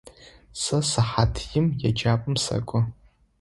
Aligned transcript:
Сэ 0.61 0.77
сыхьат 0.89 1.33
им 1.57 1.65
еджапӏэм 1.87 2.35
сэкӏо. 2.43 2.79